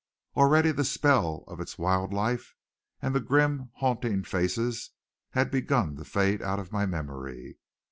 [0.35, 2.55] Already the spell of its wild life
[3.03, 4.89] and the grim and haunting faces
[5.33, 7.59] had begun to fade out of my memory.